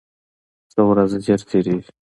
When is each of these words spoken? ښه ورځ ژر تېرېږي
ښه 0.71 0.81
ورځ 0.89 1.11
ژر 1.25 1.41
تېرېږي 1.49 1.91